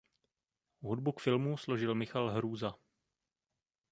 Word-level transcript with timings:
Hudbu 0.81 1.11
k 1.13 1.19
filmu 1.19 1.57
složil 1.57 1.95
Michal 1.95 2.29
Hrůza. 2.31 2.73